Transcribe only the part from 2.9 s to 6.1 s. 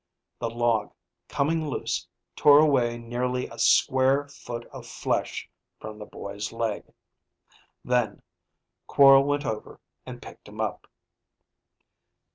nearly a square foot of flesh from the